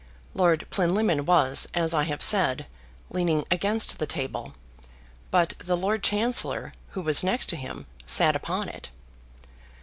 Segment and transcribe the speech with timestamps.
[0.33, 2.65] Lord Plinlimmon was, as I have said,
[3.11, 4.55] leaning against the table,
[5.29, 8.89] but the Lord Chancellor, who was next to him, sat upon it.